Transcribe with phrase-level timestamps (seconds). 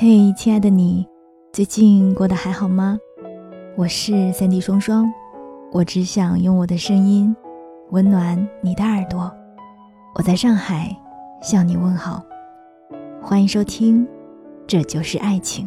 [0.00, 1.04] 嘿，亲爱的你，
[1.52, 2.96] 最近过得还好吗？
[3.76, 5.12] 我是三 D 双双，
[5.72, 7.34] 我只想用我的声音
[7.90, 9.28] 温暖你的耳朵。
[10.14, 10.96] 我在上海
[11.42, 12.22] 向你问好，
[13.20, 14.06] 欢迎收听
[14.68, 15.66] 《这就是爱情》。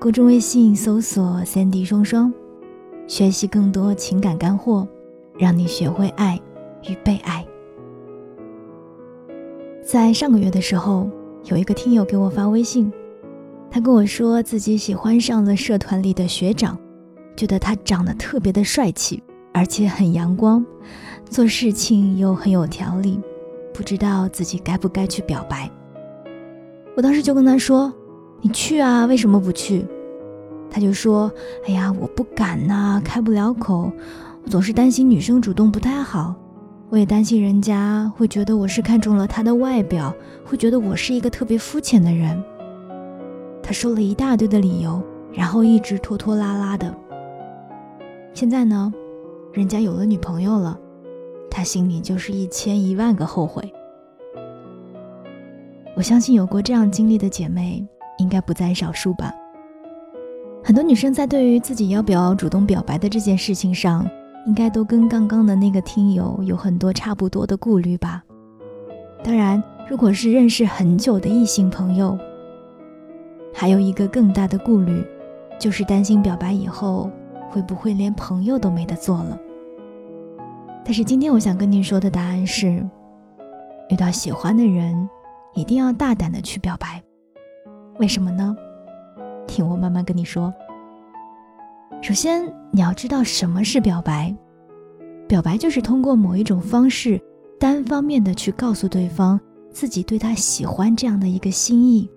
[0.00, 2.34] 公众微信搜索“三 D 双双”，
[3.06, 4.84] 学习更多情感干货，
[5.38, 6.36] 让你学会爱
[6.88, 7.46] 与被爱。
[9.80, 11.08] 在上个月的时候，
[11.44, 12.92] 有一个听友给我发微信，
[13.74, 16.78] 他跟我说自己喜欢上了社团里的学长，
[17.34, 20.62] 觉得他长得特别的帅气，而且很阳光，
[21.30, 23.18] 做事情又很有条理，
[23.72, 25.70] 不知道自己该不该去表白。
[26.94, 27.90] 我当时就跟他说
[28.42, 29.86] ：“你去啊，为什么不去？”
[30.70, 31.32] 他就说
[31.66, 33.90] ：“哎呀，我不敢呐，开不了口，
[34.44, 36.34] 我总是担心女生主动不太好。”
[36.90, 42.38] 我也担心人家会觉得我是看中了他的外表，会觉得我是一个特别肤浅的人。
[43.72, 45.02] 他说了一大堆的理由，
[45.32, 46.94] 然后一直拖拖拉拉的。
[48.34, 48.92] 现在呢，
[49.50, 50.78] 人家有了女朋友了，
[51.50, 53.72] 他心里就是一千一万个后悔。
[55.96, 57.82] 我相信有过这样经历的姐妹
[58.18, 59.32] 应该不在少数吧。
[60.62, 64.06] 很多女生在对于自己要不要主动表白的这件事情上。
[64.44, 68.22] 应该都跟刚刚的那个听友有很多差不多的顾虑吧。
[69.24, 72.18] 当然，如果是认识很久的异性朋友，
[73.52, 75.04] 还有一个更大的顾虑，
[75.58, 77.10] 就是担心表白以后
[77.50, 79.38] 会不会连朋友都没得做了。
[80.84, 82.84] 但是今天我想跟你说的答案是：
[83.88, 85.08] 遇到喜欢的人，
[85.54, 87.02] 一定要大胆的去表白。
[87.98, 88.56] 为什么呢？
[89.46, 90.52] 听我慢慢跟你说。
[92.00, 94.34] 首先，你要知道什么是表白。
[95.28, 97.20] 表白就是通过某一种方式，
[97.60, 102.10] 单方面的去告诉对方自己对他喜欢这样的一个心意。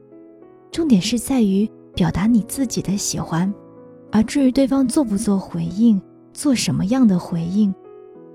[0.75, 3.51] 重点是在于表达你自己的喜欢，
[4.11, 6.01] 而至于对方做不做回应，
[6.33, 7.73] 做什么样的回应，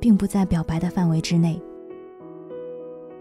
[0.00, 1.60] 并不在表白的范围之内。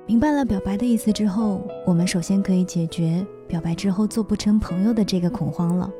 [0.05, 5.91] 明白了表白的意思之后，我们首先可以解决表白之后做不成朋友的这个恐慌了。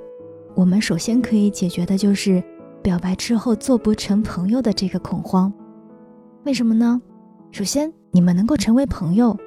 [0.56, 2.42] 我们首先可以解决的就是
[2.82, 5.52] 表白之后做不成朋友的这个恐慌。
[6.46, 7.02] 为什么呢？
[7.52, 9.38] 首先，你们能够成为朋友，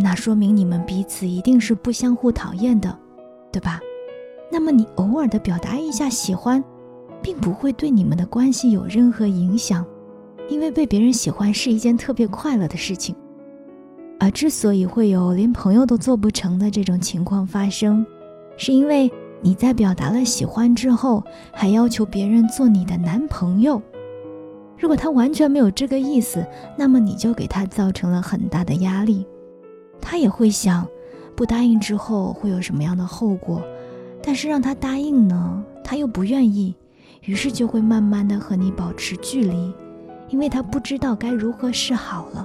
[0.00, 2.98] 那说明你们彼此一定是不相互讨厌的，
[3.52, 3.80] 对吧？
[4.50, 6.62] 那么你偶尔的表达一下喜欢，
[7.22, 9.84] 并不会对你们的关系有任何影响，
[10.48, 13.14] 因为被别人喜欢是一件特别快乐的事情。
[14.20, 18.04] 而之所以会有连朋友都做不成的这种情况发生，
[18.56, 19.10] 是因为。
[19.40, 21.22] 你在表达了喜欢之后，
[21.52, 23.80] 还要求别人做你的男朋友。
[24.76, 26.44] 如果他完全没有这个意思，
[26.76, 29.24] 那么你就给他造成了很大的压力。
[30.00, 30.84] 他也会想，
[31.38, 33.62] 不答应之后会有什么样的后果？
[34.20, 36.74] 但是让他答应呢，他又不愿意，
[37.22, 39.72] 于是就会慢慢的和你保持距离，
[40.30, 42.44] 因为他不知道该如何是好了。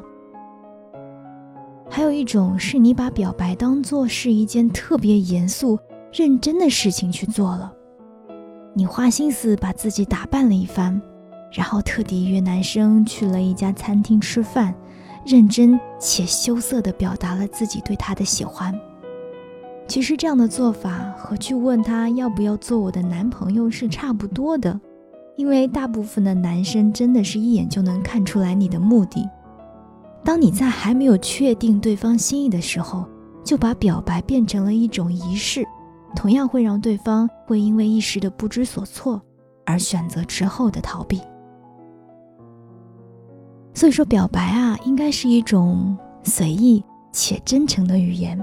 [1.89, 5.79] 还有一种是你把表白当做是一件特别严肃。
[6.13, 7.73] 认真的事情去做了，
[8.75, 11.01] 你花心思把自己打扮了一番，
[11.51, 14.75] 然后特地约男生去了一家餐厅吃饭，
[15.25, 18.73] 认真且羞涩地表达了自己对他的喜欢。
[19.87, 24.79] 其实这样的做法和去问他要不要做我的男朋友是差不多的，
[25.35, 29.29] 因为大部分的男生真的是一眼就能看出来你的目的。
[30.23, 33.05] 当你在还没有确定对方心意的时候，
[33.43, 35.65] 就把表白变成了一种仪式。
[36.15, 39.21] 同样会让对方会因为一时的不知所措
[39.65, 41.19] 而选择之后的逃避。
[43.73, 48.39] 所以说，表白啊，应该是一种随意且真诚的语言。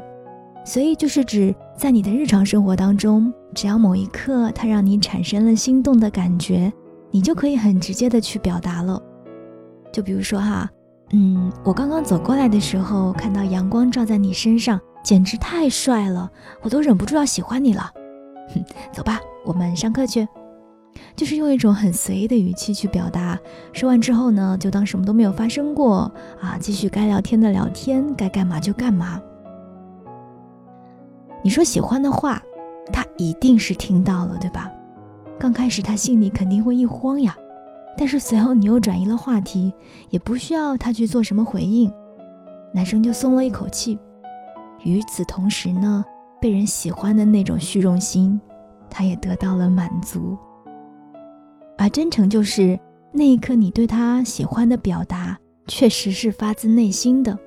[0.64, 6.72] 随意就是指在你的日常生活当中，只要某一刻它让你产生了心动的感觉，
[7.10, 9.00] 你就可以很直接的去表达了。
[9.92, 10.68] 就比如说哈，
[11.12, 14.80] 嗯，我刚刚走过来的时候，看到阳光照在你身上。
[15.02, 16.30] 简直太帅了，
[16.60, 17.90] 我都忍不住要喜欢你了。
[18.54, 18.62] 哼，
[18.92, 20.28] 走吧，我们上课去。
[21.16, 23.38] 就是用一种很随意的语气去表达。
[23.72, 26.10] 说完之后呢，就当什么都没有发生过
[26.40, 29.20] 啊，继续该聊天的聊天，该干嘛就干嘛。
[31.42, 32.42] 你说喜欢的话，
[32.92, 34.70] 他一定是听到了，对吧？
[35.38, 37.34] 刚开始他心里肯定会一慌呀，
[37.96, 39.72] 但是随后你又转移了话题，
[40.10, 41.90] 也不需要他去做什么回应，
[42.74, 43.98] 男生就松了一口气。
[44.84, 46.04] 与此同时呢，
[46.40, 48.38] 被人喜欢的那种虚荣心，
[48.90, 50.36] 他也得到了满足。
[51.80, 52.78] 而真诚就是
[53.10, 57.38] 那一刻你对他喜欢的表达，确实是发自内心的。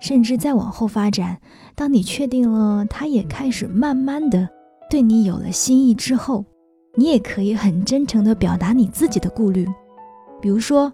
[0.00, 1.38] 甚至再往后发展，
[1.74, 4.46] 当你确定了他也开始慢慢的
[4.90, 6.44] 对你有了心意之后，
[6.94, 9.66] 你也可以很真诚的表达你自己的顾虑，
[10.38, 10.92] 比如说，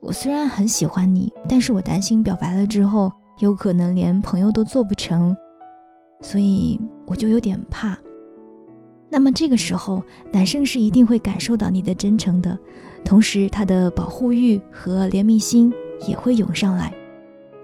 [0.00, 5.36] 我虽然很喜欢你，但是我担心表白了之后，有可能连朋友都做不成，
[6.22, 7.94] 所以我就有点怕。
[9.14, 10.02] 那么这个时候，
[10.32, 12.58] 男生是一定会感受到你的真诚的，
[13.04, 15.72] 同时他的保护欲和怜悯心
[16.08, 16.92] 也会涌上来。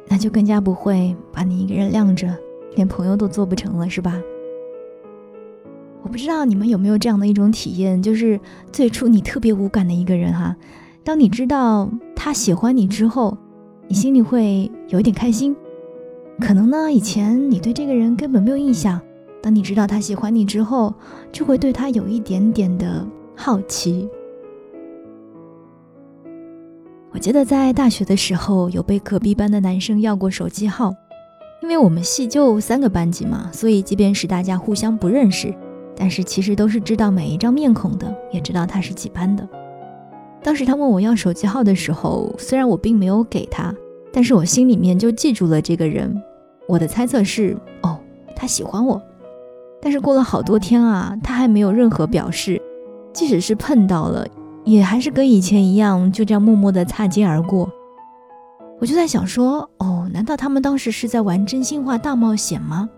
[0.07, 2.33] 那就更加不会把你一个人晾着，
[2.77, 4.17] 连朋友都做不成了，是吧？
[6.05, 8.39] 我不知道你们有没有这样的一种体验，就是
[8.71, 10.55] 最初你特别无感的一个人哈，
[11.03, 13.37] 当你知道他喜欢你之后，
[13.89, 15.57] 你心里会有一点开心。
[16.39, 19.01] 可能呢，以前你对这个人根本没有印象，
[19.43, 20.93] 当你知道他喜欢你之后，
[21.33, 24.09] 就会对他有一点点的好奇。
[27.13, 30.95] 我记得在大学的时候，有被隔壁班的男生要过手机号，
[31.63, 35.53] 因为我们系就三个班级嘛，所以即便是大家互相不认识，
[35.97, 39.49] 但是其实都是知道每一张面孔的，也知道他是几班的。
[40.43, 43.75] 当时他问我要手机号的时候，虽然我并没有给他，
[44.13, 46.23] 但是我心里面就记住了这个人。
[46.69, 47.99] 我的猜测是，哦，
[48.37, 49.03] 他喜欢我。
[49.83, 52.61] 但是过了好多天啊，他还没有任何表示，
[53.13, 54.27] 即使是碰到了。
[54.63, 57.69] 也还是跟以前一样，就这样默默的擦肩而过。
[58.79, 62.89] 我就在想说，哦，难道他们当时是在玩真心话大冒险吗？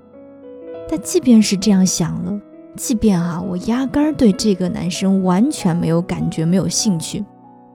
[0.88, 2.40] 但即便是这样想了，
[2.76, 7.24] 即便啊，我压根儿对这个男生完全没有感觉，没有兴趣，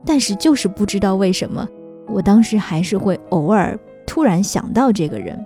[0.05, 1.65] 但是就是不知道为什么，
[2.07, 5.43] 我当时还是会偶尔突然想到这个人。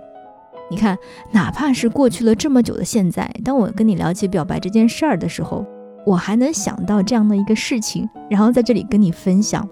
[0.72, 0.98] 你看，
[1.30, 5.66] 哪怕是过去了这么久的现在，当我跟你聊起表白这件事儿的时候。
[6.04, 9.68] 我还能想到这样的一个事情，然后在这里跟你分享。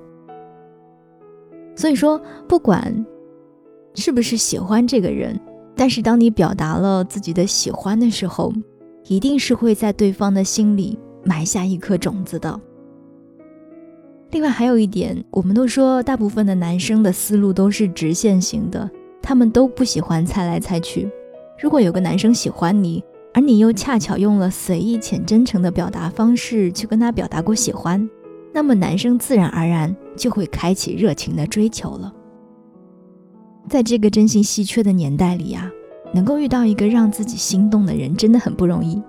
[1.75, 3.05] 所以说，不管
[3.97, 5.37] 是不是喜欢这个人，
[5.75, 8.53] 但是当你表达了自己的喜欢的时候，
[9.09, 12.61] 一定是会在对方的心里埋下一颗种子的。
[14.31, 18.89] 另外还有一点，我们都说大部分的男生的思路都是直线型的，
[19.23, 21.09] 他们都不喜欢猜来猜去。
[21.59, 23.03] 如果有个男生喜欢你，
[23.33, 28.09] 而你又恰巧用了随意且真诚的表达方式去跟他表达过喜欢，
[28.53, 32.13] 那么男生自然而然就会开启热情的追求了。
[33.69, 35.71] 在这个真心稀缺的年代里呀，
[36.13, 39.01] 能够遇到一个让自己心动的人真的很不容易。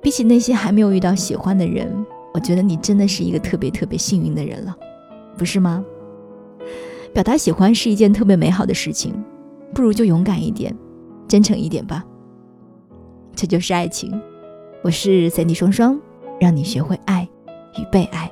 [0.00, 1.92] 比起那些还没有遇到喜欢的人，
[2.32, 4.74] 我觉得你真的是一个特别特别幸运的人了，
[5.36, 5.84] 不是吗？
[7.16, 9.14] 表达喜欢是一件特别美好的事情，
[9.72, 10.76] 不如就勇敢一点，
[11.26, 12.04] 真诚一点吧。
[13.34, 14.20] 这就是爱情，
[14.82, 15.98] 我是三 D 双双，
[16.38, 17.26] 让你学会爱
[17.78, 18.30] 与被爱。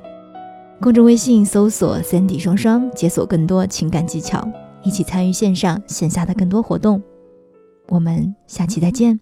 [0.79, 4.47] 公众微信搜索“三 D 双双”，解锁更多情感技巧，
[4.83, 7.01] 一起参与线上线下的更多活动。
[7.87, 9.19] 我们下期再见。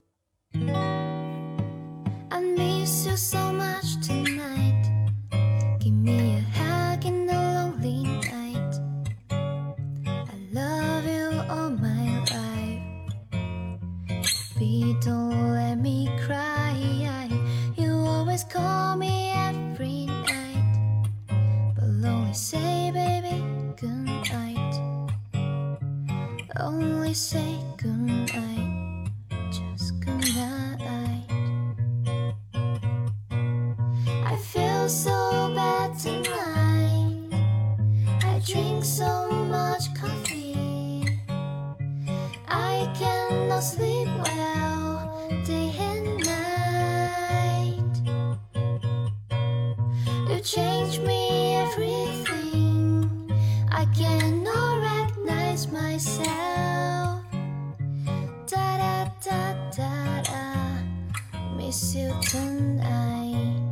[34.90, 37.30] So bad tonight.
[38.24, 41.08] I drink so much coffee.
[42.48, 47.94] I cannot sleep well day and night.
[50.30, 53.32] You change me everything.
[53.72, 57.24] I cannot recognize myself.
[58.48, 60.44] Da da da da da.
[61.56, 63.63] Miss you tonight.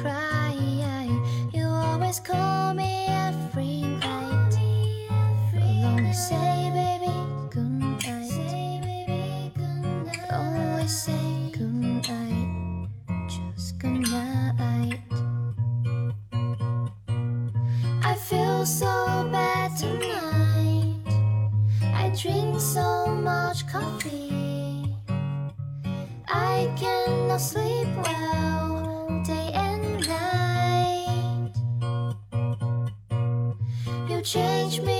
[0.00, 0.56] cry.
[1.52, 4.54] You always call me every night.
[6.12, 7.12] Say, baby.
[10.32, 11.52] Always say
[13.28, 13.74] just.
[18.02, 20.96] I feel so bad tonight.
[21.94, 24.96] I drink so much coffee.
[26.28, 28.49] I cannot sleep well.
[34.32, 34.99] Change me